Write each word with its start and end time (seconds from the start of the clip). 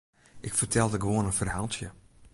Ik 0.39 0.53
fertelde 0.53 0.99
gewoan 0.99 1.25
in 1.25 1.31
ferhaaltsje. 1.31 1.91